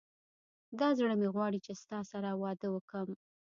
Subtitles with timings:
[0.79, 3.07] دا زړه مي غواړي چي ستا سره واده وکم